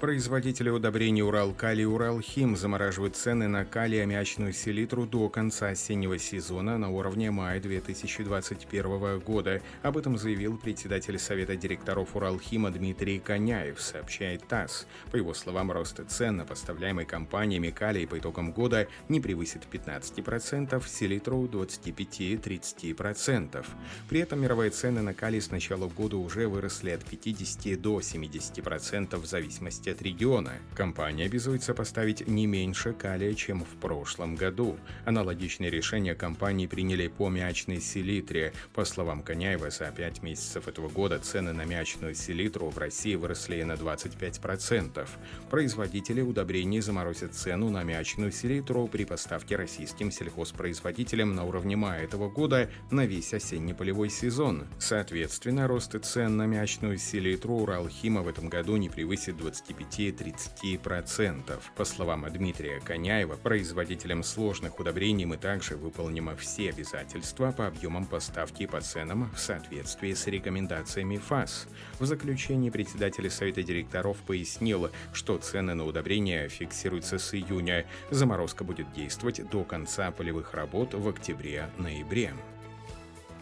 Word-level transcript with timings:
Производители 0.00 0.70
удобрений 0.70 1.22
«Уралкали» 1.22 1.82
и 1.82 1.84
«Уралхим» 1.84 2.56
замораживают 2.56 3.16
цены 3.16 3.48
на 3.48 3.64
калий-аммиачную 3.64 4.52
селитру 4.52 5.06
до 5.06 5.28
конца 5.28 5.70
осеннего 5.70 6.18
сезона 6.18 6.78
на 6.78 6.88
уровне 6.88 7.32
мая 7.32 7.60
2021 7.60 9.18
года. 9.18 9.60
Об 9.82 9.96
этом 9.96 10.16
заявил 10.16 10.56
председатель 10.56 11.18
Совета 11.18 11.56
директоров 11.56 12.14
«Уралхима» 12.14 12.70
Дмитрий 12.70 13.18
Коняев, 13.18 13.80
сообщает 13.80 14.46
ТАСС. 14.46 14.86
По 15.10 15.16
его 15.16 15.34
словам, 15.34 15.72
рост 15.72 16.00
цен 16.06 16.36
на 16.36 16.44
поставляемый 16.44 17.04
компаниями 17.04 17.70
калий 17.70 18.06
по 18.06 18.20
итогам 18.20 18.52
года 18.52 18.86
не 19.08 19.20
превысит 19.20 19.62
15%, 19.68 20.80
селитру 20.86 21.46
25-30%. 21.46 23.66
При 24.08 24.20
этом 24.20 24.40
мировые 24.40 24.70
цены 24.70 25.02
на 25.02 25.12
калий 25.12 25.40
с 25.40 25.50
начала 25.50 25.88
года 25.88 26.18
уже 26.18 26.46
выросли 26.46 26.90
от 26.90 27.04
50 27.04 27.82
до 27.82 27.98
70% 27.98 29.16
в 29.16 29.26
зависимости 29.26 29.87
зависимости 29.88 29.90
от 29.90 30.02
региона. 30.02 30.52
Компания 30.74 31.24
обязуется 31.26 31.74
поставить 31.74 32.26
не 32.28 32.46
меньше 32.46 32.92
калия, 32.92 33.34
чем 33.34 33.64
в 33.64 33.80
прошлом 33.80 34.36
году. 34.36 34.76
Аналогичные 35.06 35.70
решения 35.70 36.14
компании 36.14 36.66
приняли 36.66 37.08
по 37.08 37.28
мячной 37.28 37.80
селитре. 37.80 38.52
По 38.74 38.84
словам 38.84 39.22
Коняева, 39.22 39.70
за 39.70 39.90
5 39.90 40.22
месяцев 40.22 40.68
этого 40.68 40.88
года 40.88 41.18
цены 41.18 41.52
на 41.52 41.64
мячную 41.64 42.14
селитру 42.14 42.70
в 42.70 42.78
России 42.78 43.16
выросли 43.16 43.62
на 43.62 43.72
25%. 43.72 45.08
Производители 45.50 46.20
удобрений 46.20 46.80
заморозят 46.80 47.34
цену 47.34 47.70
на 47.70 47.84
мячную 47.84 48.32
селитру 48.32 48.86
при 48.88 49.04
поставке 49.04 49.56
российским 49.56 50.10
сельхозпроизводителям 50.10 51.34
на 51.34 51.44
уровне 51.44 51.76
мая 51.76 52.04
этого 52.04 52.28
года 52.30 52.68
на 52.90 53.06
весь 53.06 53.34
осенний 53.34 53.74
полевой 53.74 54.10
сезон. 54.10 54.66
Соответственно, 54.78 55.66
рост 55.66 55.94
цен 56.04 56.36
на 56.36 56.46
мячную 56.46 56.98
селитру 56.98 57.54
Уралхима 57.54 58.22
в 58.22 58.28
этом 58.28 58.48
году 58.48 58.76
не 58.76 58.88
превысит 58.88 59.36
25 59.36 59.77
25-30%. 59.78 61.60
По 61.76 61.84
словам 61.84 62.26
Дмитрия 62.30 62.80
Коняева, 62.80 63.36
производителям 63.36 64.22
сложных 64.22 64.78
удобрений 64.78 65.24
мы 65.24 65.36
также 65.36 65.76
выполним 65.76 66.36
все 66.36 66.70
обязательства 66.70 67.52
по 67.52 67.66
объемам 67.66 68.06
поставки 68.06 68.64
и 68.64 68.66
по 68.66 68.80
ценам 68.80 69.30
в 69.34 69.38
соответствии 69.38 70.12
с 70.12 70.26
рекомендациями 70.26 71.16
ФАС. 71.16 71.68
В 71.98 72.06
заключении 72.06 72.70
председатель 72.70 73.30
Совета 73.30 73.62
директоров 73.62 74.16
пояснил, 74.18 74.90
что 75.12 75.38
цены 75.38 75.74
на 75.74 75.84
удобрения 75.84 76.48
фиксируются 76.48 77.18
с 77.18 77.34
июня. 77.34 77.86
Заморозка 78.10 78.64
будет 78.64 78.92
действовать 78.92 79.48
до 79.50 79.64
конца 79.64 80.10
полевых 80.10 80.54
работ 80.54 80.94
в 80.94 81.08
октябре-ноябре. 81.08 82.32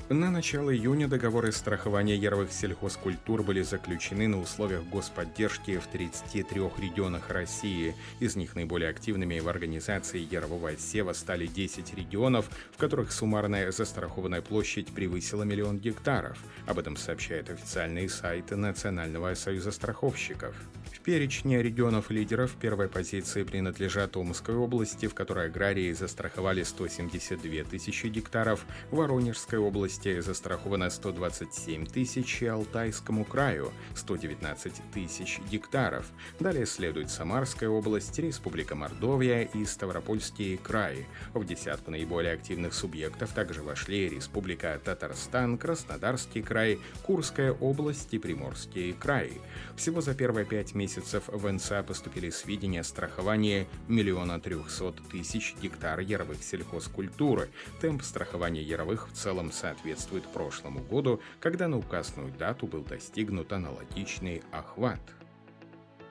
На 0.08 0.30
начало 0.30 0.72
июня 0.72 1.08
договоры 1.08 1.50
страхования 1.50 2.14
яровых 2.14 2.52
сельхозкультур 2.52 3.42
были 3.42 3.62
заключены 3.62 4.28
на 4.28 4.40
условиях 4.40 4.84
господдержки 4.84 5.78
в 5.78 5.88
33 5.88 6.60
регионах 6.78 7.28
России. 7.28 7.92
Из 8.20 8.36
них 8.36 8.54
наиболее 8.54 8.88
активными 8.88 9.40
в 9.40 9.48
организации 9.48 10.20
ярового 10.20 10.68
отсева 10.68 11.12
стали 11.12 11.48
10 11.48 11.92
регионов, 11.94 12.48
в 12.70 12.76
которых 12.76 13.10
суммарная 13.10 13.72
застрахованная 13.72 14.42
площадь 14.42 14.94
превысила 14.94 15.42
миллион 15.42 15.80
гектаров. 15.80 16.38
Об 16.66 16.78
этом 16.78 16.96
сообщает 16.96 17.50
официальный 17.50 18.08
сайт 18.08 18.52
Национального 18.52 19.34
союза 19.34 19.72
страховщиков. 19.72 20.54
В 20.96 21.00
перечне 21.06 21.62
регионов-лидеров 21.62 22.56
первой 22.56 22.88
позиции 22.88 23.44
принадлежат 23.44 24.16
Омской 24.16 24.56
области, 24.56 25.06
в 25.06 25.14
которой 25.14 25.46
аграрии 25.46 25.92
застраховали 25.92 26.62
172 26.62 27.64
тысячи 27.64 28.06
гектаров, 28.06 28.64
Воронежской 28.90 29.58
области 29.58 29.76
области 29.76 30.20
застраховано 30.20 30.88
127 30.88 31.84
тысяч, 31.84 32.42
и 32.42 32.46
Алтайскому 32.46 33.26
краю 33.26 33.72
119 33.94 34.72
тысяч 34.92 35.38
гектаров. 35.50 36.06
Далее 36.40 36.64
следует 36.64 37.10
Самарская 37.10 37.68
область, 37.68 38.18
Республика 38.18 38.74
Мордовия 38.74 39.42
и 39.42 39.66
Ставропольский 39.66 40.56
край. 40.56 41.06
В 41.34 41.44
десятку 41.44 41.90
наиболее 41.90 42.32
активных 42.32 42.72
субъектов 42.72 43.32
также 43.32 43.62
вошли 43.62 44.08
Республика 44.08 44.80
Татарстан, 44.82 45.58
Краснодарский 45.58 46.42
край, 46.42 46.78
Курская 47.02 47.52
область 47.52 48.14
и 48.14 48.18
Приморский 48.18 48.94
край. 48.94 49.32
Всего 49.76 50.00
за 50.00 50.14
первые 50.14 50.46
пять 50.46 50.74
месяцев 50.74 50.85
в 51.28 51.52
НСА 51.52 51.82
поступили 51.82 52.30
сведения 52.30 52.80
о 52.80 52.84
страховании 52.84 53.66
миллиона 53.88 54.40
трехсот 54.40 54.96
тысяч 55.10 55.54
гектар 55.60 56.00
яровых 56.00 56.42
сельхозкультуры. 56.42 57.50
Темп 57.80 58.02
страхования 58.02 58.62
яровых 58.62 59.08
в 59.08 59.12
целом 59.12 59.52
соответствует 59.52 60.24
прошлому 60.28 60.80
году, 60.80 61.20
когда 61.40 61.68
на 61.68 61.78
указанную 61.78 62.32
дату 62.32 62.66
был 62.66 62.82
достигнут 62.82 63.52
аналогичный 63.52 64.42
охват. 64.52 65.00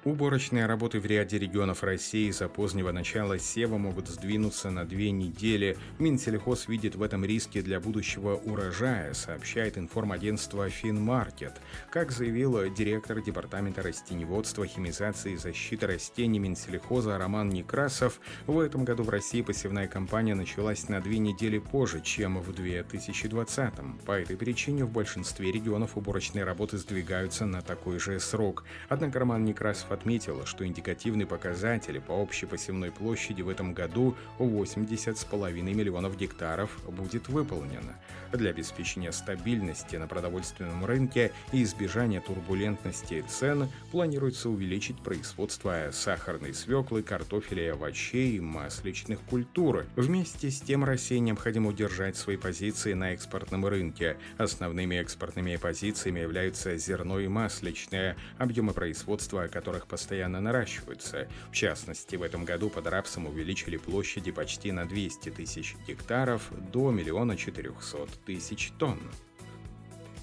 Уборочные 0.05 0.67
работы 0.67 0.99
в 0.99 1.05
ряде 1.07 1.39
регионов 1.39 1.81
России 1.81 2.29
из-за 2.29 2.47
позднего 2.47 2.91
начала 2.91 3.39
сева 3.39 3.79
могут 3.79 4.07
сдвинуться 4.07 4.69
на 4.69 4.85
две 4.85 5.09
недели. 5.09 5.79
Минсельхоз 5.97 6.67
видит 6.67 6.93
в 6.93 7.01
этом 7.01 7.25
риски 7.25 7.59
для 7.59 7.79
будущего 7.79 8.35
урожая, 8.35 9.15
сообщает 9.15 9.79
информагентство 9.79 10.69
«Финмаркет». 10.69 11.59
Как 11.89 12.11
заявил 12.11 12.71
директор 12.71 13.19
Департамента 13.19 13.81
растеневодства, 13.81 14.67
химизации 14.67 15.33
и 15.33 15.37
защиты 15.37 15.87
растений 15.87 16.37
Минсельхоза 16.37 17.17
Роман 17.17 17.49
Некрасов, 17.49 18.19
в 18.45 18.59
этом 18.59 18.85
году 18.85 19.01
в 19.01 19.09
России 19.09 19.41
посевная 19.41 19.87
кампания 19.87 20.35
началась 20.35 20.87
на 20.87 21.01
две 21.01 21.17
недели 21.17 21.57
позже, 21.57 21.99
чем 22.01 22.39
в 22.39 22.53
2020 22.53 23.73
-м. 23.79 24.05
По 24.05 24.11
этой 24.11 24.37
причине 24.37 24.85
в 24.85 24.91
большинстве 24.91 25.51
регионов 25.51 25.97
уборочные 25.97 26.43
работы 26.43 26.77
сдвигаются 26.77 27.47
на 27.47 27.63
такой 27.63 27.97
же 27.97 28.19
срок. 28.19 28.65
Однако 28.87 29.17
Роман 29.17 29.43
Некрасов 29.45 29.94
отметила, 29.95 30.45
что 30.45 30.65
индикативный 30.65 31.25
показатель 31.25 31.99
по 31.99 32.11
общей 32.11 32.45
посевной 32.45 32.91
площади 32.91 33.41
в 33.41 33.49
этом 33.49 33.73
году 33.73 34.15
80,5 34.37 35.51
миллионов 35.61 36.15
гектаров 36.15 36.69
будет 36.87 37.27
выполнен. 37.29 37.83
Для 38.31 38.51
обеспечения 38.51 39.11
стабильности 39.11 39.95
на 39.95 40.07
продовольственном 40.07 40.85
рынке 40.85 41.31
и 41.51 41.63
избежания 41.63 42.21
турбулентности 42.21 43.23
цен 43.27 43.69
планируется 43.91 44.49
увеличить 44.49 44.97
производство 44.99 45.89
сахарной 45.91 46.53
свеклы, 46.53 47.01
картофеля 47.01 47.63
и 47.63 47.69
овощей, 47.69 48.39
масличных 48.39 49.19
культур. 49.21 49.85
Вместе 49.95 50.51
с 50.51 50.59
тем 50.59 50.83
России 50.83 51.17
необходимо 51.17 51.69
удержать 51.69 52.17
свои 52.17 52.37
позиции 52.37 52.93
на 52.93 53.13
экспортном 53.13 53.65
рынке. 53.65 54.17
Основными 54.37 54.95
экспортными 54.95 55.55
позициями 55.55 56.19
являются 56.19 56.77
зерно 56.77 57.19
и 57.19 57.27
масличное, 57.27 58.17
объемы 58.37 58.73
производства 58.73 59.47
которых 59.55 59.84
которых 59.85 59.87
постоянно 59.87 60.41
наращиваются. 60.41 61.27
В 61.51 61.53
частности, 61.53 62.17
в 62.17 62.23
этом 62.23 62.45
году 62.45 62.69
под 62.69 62.87
рапсом 62.87 63.27
увеличили 63.27 63.77
площади 63.77 64.31
почти 64.31 64.71
на 64.71 64.85
200 64.85 65.31
тысяч 65.31 65.75
гектаров 65.87 66.51
до 66.71 66.91
миллиона 66.91 67.37
400 67.37 68.07
тысяч 68.25 68.71
тонн. 68.77 68.99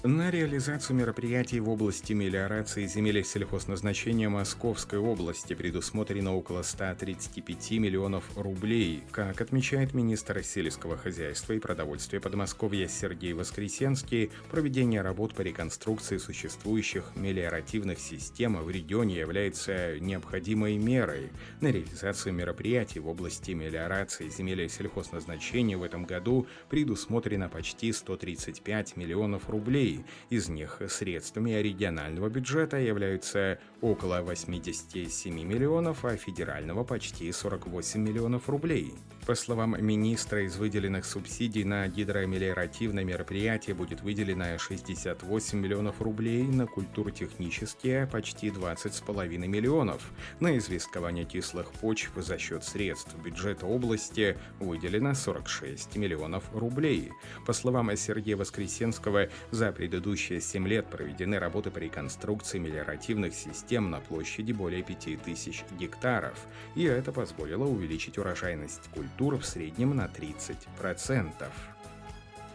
На 0.05 0.29
реализацию 0.29 0.97
мероприятий 0.97 1.61
в 1.61 1.69
области 1.69 2.11
мелиорации 2.11 2.85
земель 2.87 3.23
сельхозназначения 3.23 4.27
Московской 4.27 4.99
области 4.99 5.53
предусмотрено 5.53 6.35
около 6.35 6.61
135 6.61 7.71
миллионов 7.79 8.25
рублей. 8.35 9.03
Как 9.11 9.39
отмечает 9.39 9.93
министр 9.93 10.43
сельского 10.43 10.97
хозяйства 10.97 11.53
и 11.53 11.59
продовольствия 11.59 12.19
Подмосковья 12.19 12.89
Сергей 12.89 13.31
Воскресенский, 13.31 14.29
проведение 14.51 15.01
работ 15.01 15.35
по 15.35 15.41
реконструкции 15.41 16.17
существующих 16.17 17.05
мелиоративных 17.15 17.97
систем 17.97 18.57
в 18.57 18.69
регионе 18.69 19.19
является 19.19 20.01
необходимой 20.01 20.77
мерой. 20.77 21.29
На 21.61 21.67
реализацию 21.67 22.33
мероприятий 22.33 22.99
в 22.99 23.07
области 23.07 23.51
мелиорации 23.51 24.27
земель 24.27 24.67
сельхозназначения 24.67 25.77
в 25.77 25.83
этом 25.83 26.03
году 26.03 26.45
предусмотрено 26.67 27.47
почти 27.47 27.93
135 27.93 28.97
миллионов 28.97 29.49
рублей 29.49 29.92
из 30.29 30.49
них 30.49 30.81
средствами 30.89 31.51
регионального 31.51 32.29
бюджета 32.29 32.77
являются 32.77 33.59
около 33.81 34.21
87 34.21 35.33
миллионов, 35.33 36.05
а 36.05 36.15
федерального 36.17 36.83
почти 36.83 37.31
48 37.31 38.01
миллионов 38.01 38.49
рублей. 38.49 38.93
По 39.25 39.35
словам 39.35 39.77
министра, 39.79 40.43
из 40.43 40.57
выделенных 40.57 41.05
субсидий 41.05 41.63
на 41.63 41.87
гидромелиоративное 41.87 43.05
мероприятие 43.05 43.73
будет 43.73 44.01
выделено 44.01 44.57
68 44.57 45.57
миллионов 45.57 46.01
рублей, 46.01 46.43
на 46.43 46.67
культуротехнические 46.67 48.05
почти 48.07 48.49
20,5 48.49 49.37
миллионов. 49.47 50.11
На 50.41 50.57
известкование 50.57 51.23
кислых 51.23 51.71
почв 51.71 52.11
за 52.17 52.37
счет 52.37 52.65
средств 52.65 53.15
бюджета 53.23 53.65
области 53.65 54.37
выделено 54.59 55.13
46 55.13 55.95
миллионов 55.95 56.43
рублей. 56.53 57.13
По 57.45 57.53
словам 57.53 57.95
Сергея 57.95 58.35
Воскресенского, 58.35 59.29
за 59.51 59.71
предыдущие 59.71 60.41
7 60.41 60.67
лет 60.67 60.87
проведены 60.87 61.39
работы 61.39 61.71
по 61.71 61.77
реконструкции 61.77 62.59
мелиоративных 62.59 63.33
систем 63.33 63.89
на 63.89 64.01
площади 64.01 64.51
более 64.51 64.83
5000 64.83 65.63
гектаров, 65.79 66.37
и 66.75 66.83
это 66.83 67.13
позволило 67.13 67.63
увеличить 67.63 68.17
урожайность 68.17 68.89
культур 69.13 69.37
в 69.37 69.45
среднем 69.45 69.95
на 69.95 70.05
30%. 70.05 71.31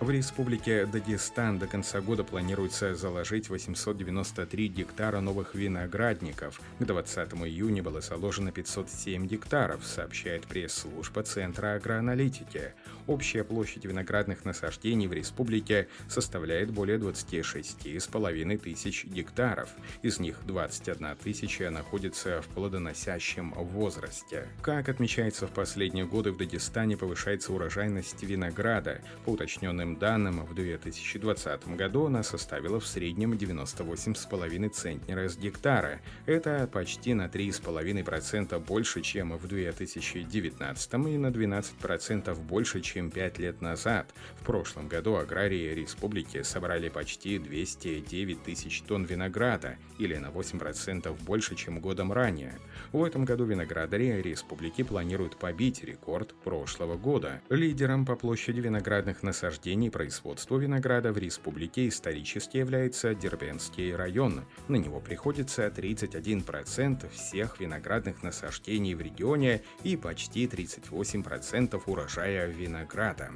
В 0.00 0.10
республике 0.10 0.86
Дагестан 0.86 1.58
до 1.58 1.66
конца 1.66 2.00
года 2.00 2.22
планируется 2.22 2.94
заложить 2.94 3.50
893 3.50 4.68
гектара 4.68 5.18
новых 5.18 5.56
виноградников. 5.56 6.60
К 6.78 6.84
20 6.84 7.32
июня 7.32 7.82
было 7.82 8.00
заложено 8.00 8.52
507 8.52 9.26
гектаров, 9.26 9.84
сообщает 9.84 10.46
пресс-служба 10.46 11.24
Центра 11.24 11.74
агроаналитики. 11.74 12.74
Общая 13.08 13.42
площадь 13.42 13.86
виноградных 13.86 14.44
насаждений 14.44 15.08
в 15.08 15.12
республике 15.12 15.88
составляет 16.08 16.70
более 16.70 16.98
26,5 16.98 18.58
тысяч 18.58 19.04
гектаров. 19.04 19.70
Из 20.02 20.20
них 20.20 20.36
21 20.46 21.16
тысяча 21.16 21.70
находится 21.70 22.40
в 22.42 22.46
плодоносящем 22.54 23.52
возрасте. 23.52 24.46
Как 24.62 24.88
отмечается 24.88 25.48
в 25.48 25.50
последние 25.50 26.06
годы 26.06 26.30
в 26.30 26.36
Дагестане 26.36 26.96
повышается 26.96 27.52
урожайность 27.52 28.22
винограда. 28.22 29.00
По 29.24 29.30
уточненным 29.30 29.87
официальным 29.88 29.96
данным, 29.96 30.44
в 30.44 30.54
2020 30.54 31.76
году 31.76 32.06
она 32.06 32.22
составила 32.22 32.80
в 32.80 32.86
среднем 32.86 33.32
98,5 33.32 34.68
центнера 34.70 35.28
с 35.28 35.36
гектара. 35.36 36.00
Это 36.26 36.68
почти 36.72 37.14
на 37.14 37.26
3,5% 37.26 38.58
больше, 38.60 39.00
чем 39.02 39.36
в 39.36 39.46
2019 39.46 40.94
и 40.94 41.18
на 41.18 41.28
12% 41.28 42.34
больше, 42.40 42.80
чем 42.80 43.10
5 43.10 43.38
лет 43.38 43.62
назад. 43.62 44.12
В 44.40 44.44
прошлом 44.44 44.88
году 44.88 45.16
аграрии 45.16 45.74
республики 45.74 46.42
собрали 46.42 46.88
почти 46.88 47.38
209 47.38 48.42
тысяч 48.42 48.82
тонн 48.82 49.04
винограда, 49.04 49.76
или 49.98 50.16
на 50.16 50.28
8% 50.28 51.16
больше, 51.24 51.54
чем 51.56 51.80
годом 51.80 52.12
ранее. 52.12 52.54
В 52.92 53.02
этом 53.04 53.24
году 53.24 53.44
виноградари 53.44 54.22
республики 54.22 54.82
планируют 54.82 55.36
побить 55.36 55.84
рекорд 55.84 56.34
прошлого 56.44 56.96
года. 56.96 57.40
Лидером 57.50 58.06
по 58.06 58.16
площади 58.16 58.60
виноградных 58.60 59.22
насаждений 59.22 59.77
направлений 59.78 59.90
производства 59.90 60.58
винограда 60.58 61.12
в 61.12 61.18
республике 61.18 61.88
исторически 61.88 62.56
является 62.58 63.14
Дербенский 63.14 63.94
район. 63.94 64.44
На 64.66 64.76
него 64.76 65.00
приходится 65.00 65.68
31% 65.68 67.08
всех 67.10 67.60
виноградных 67.60 68.22
насаждений 68.24 68.94
в 68.94 69.00
регионе 69.00 69.62
и 69.84 69.96
почти 69.96 70.46
38% 70.46 71.80
урожая 71.86 72.48
винограда. 72.48 73.30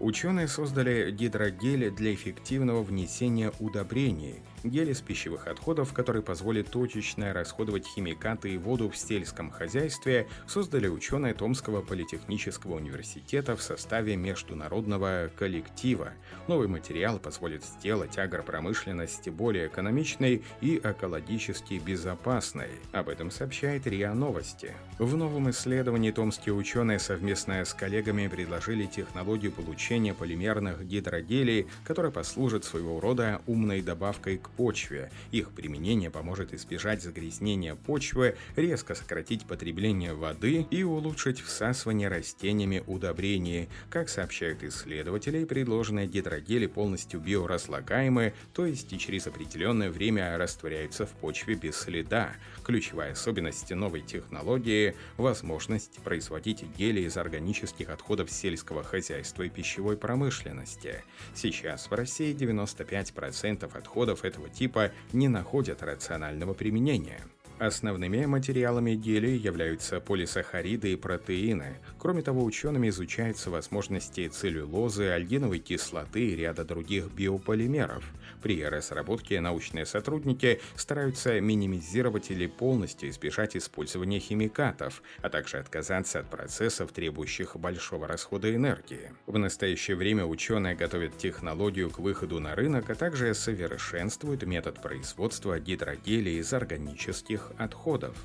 Ученые 0.00 0.48
создали 0.48 1.10
гидрогели 1.10 1.90
для 1.90 2.14
эффективного 2.14 2.82
внесения 2.82 3.52
удобрений– 3.60 4.42
гель 4.64 4.90
из 4.90 5.00
пищевых 5.00 5.46
отходов, 5.46 5.92
который 5.92 6.22
позволит 6.22 6.70
точечно 6.70 7.32
расходовать 7.32 7.86
химикаты 7.86 8.54
и 8.54 8.58
воду 8.58 8.88
в 8.88 8.96
сельском 8.96 9.50
хозяйстве, 9.50 10.26
создали 10.46 10.88
ученые 10.88 11.34
Томского 11.34 11.82
политехнического 11.82 12.76
университета 12.76 13.56
в 13.56 13.62
составе 13.62 14.16
международного 14.16 15.30
коллектива. 15.36 16.12
Новый 16.48 16.66
материал 16.66 17.18
позволит 17.18 17.62
сделать 17.64 18.18
агропромышленность 18.18 19.28
более 19.28 19.66
экономичной 19.68 20.42
и 20.60 20.78
экологически 20.82 21.74
безопасной. 21.74 22.70
Об 22.92 23.08
этом 23.08 23.30
сообщает 23.30 23.86
РИА 23.86 24.14
Новости. 24.14 24.72
В 24.98 25.16
новом 25.16 25.50
исследовании 25.50 26.10
томские 26.10 26.54
ученые 26.54 26.98
совместно 26.98 27.64
с 27.64 27.74
коллегами 27.74 28.28
предложили 28.28 28.86
технологию 28.86 29.52
получения 29.52 30.14
полимерных 30.14 30.86
гидрогелей, 30.86 31.66
которая 31.84 32.10
послужит 32.12 32.64
своего 32.64 33.00
рода 33.00 33.42
умной 33.46 33.82
добавкой 33.82 34.38
к 34.38 34.50
почве. 34.56 35.10
Их 35.30 35.50
применение 35.50 36.10
поможет 36.10 36.54
избежать 36.54 37.02
загрязнения 37.02 37.74
почвы, 37.74 38.36
резко 38.56 38.94
сократить 38.94 39.46
потребление 39.46 40.14
воды 40.14 40.66
и 40.70 40.82
улучшить 40.82 41.40
всасывание 41.40 42.08
растениями 42.08 42.82
удобрений. 42.86 43.68
Как 43.90 44.08
сообщают 44.08 44.62
исследователи, 44.62 45.44
предложенные 45.44 46.06
гидрогели 46.06 46.66
полностью 46.66 47.20
биоразлагаемы, 47.20 48.34
то 48.52 48.66
есть 48.66 48.96
через 48.98 49.26
определенное 49.26 49.90
время 49.90 50.36
растворяются 50.38 51.06
в 51.06 51.10
почве 51.10 51.54
без 51.54 51.76
следа. 51.76 52.32
Ключевая 52.64 53.12
особенность 53.12 53.70
новой 53.70 54.00
технологии– 54.00 54.94
возможность 55.16 55.98
производить 56.04 56.64
гели 56.76 57.00
из 57.02 57.16
органических 57.16 57.90
отходов 57.90 58.30
сельского 58.30 58.82
хозяйства 58.82 59.42
и 59.42 59.48
пищевой 59.48 59.96
промышленности. 59.96 61.04
Сейчас 61.34 61.90
в 61.90 61.94
России 61.94 62.34
95% 62.34 63.76
отходов 63.76 64.24
типа 64.48 64.92
не 65.12 65.28
находят 65.28 65.82
рационального 65.82 66.54
применения. 66.54 67.20
Основными 67.60 68.26
материалами 68.26 68.96
гелия 68.96 69.36
являются 69.36 70.00
полисахариды 70.00 70.92
и 70.92 70.96
протеины. 70.96 71.76
Кроме 71.98 72.20
того, 72.22 72.44
учеными 72.44 72.88
изучаются 72.88 73.48
возможности 73.48 74.26
целлюлозы, 74.26 75.10
альгиновой 75.10 75.60
кислоты 75.60 76.26
и 76.26 76.36
ряда 76.36 76.64
других 76.64 77.12
биополимеров. 77.12 78.04
При 78.42 78.62
разработке 78.62 79.40
научные 79.40 79.86
сотрудники 79.86 80.60
стараются 80.74 81.40
минимизировать 81.40 82.30
или 82.30 82.46
полностью 82.46 83.08
избежать 83.08 83.56
использования 83.56 84.18
химикатов, 84.18 85.02
а 85.22 85.30
также 85.30 85.58
отказаться 85.58 86.20
от 86.20 86.28
процессов, 86.28 86.90
требующих 86.92 87.56
большого 87.56 88.08
расхода 88.08 88.52
энергии. 88.54 89.12
В 89.26 89.38
настоящее 89.38 89.96
время 89.96 90.26
ученые 90.26 90.74
готовят 90.74 91.16
технологию 91.18 91.88
к 91.88 92.00
выходу 92.00 92.40
на 92.40 92.56
рынок, 92.56 92.90
а 92.90 92.96
также 92.96 93.32
совершенствуют 93.32 94.42
метод 94.42 94.82
производства 94.82 95.58
гидрогелия 95.60 96.40
из 96.40 96.52
органических 96.52 97.52
отходов. 97.58 98.16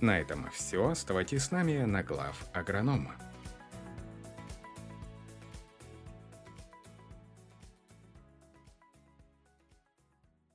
На 0.00 0.18
этом 0.18 0.48
все. 0.50 0.88
Оставайтесь 0.88 1.44
с 1.44 1.50
нами 1.50 1.84
на 1.84 2.02
глав 2.02 2.44
агронома. 2.52 3.14